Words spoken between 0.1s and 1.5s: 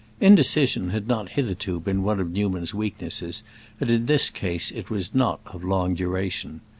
Indecision had not